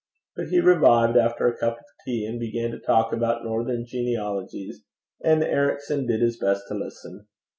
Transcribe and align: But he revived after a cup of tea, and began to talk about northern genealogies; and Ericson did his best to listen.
But 0.35 0.47
he 0.47 0.59
revived 0.59 1.15
after 1.15 1.47
a 1.47 1.55
cup 1.55 1.77
of 1.77 1.83
tea, 2.07 2.25
and 2.25 2.39
began 2.39 2.71
to 2.71 2.79
talk 2.79 3.13
about 3.13 3.43
northern 3.43 3.85
genealogies; 3.85 4.81
and 5.23 5.43
Ericson 5.43 6.07
did 6.07 6.21
his 6.21 6.39
best 6.39 6.63
to 6.69 6.73
listen. 6.73 7.27